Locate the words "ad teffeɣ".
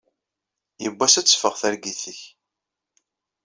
1.15-1.53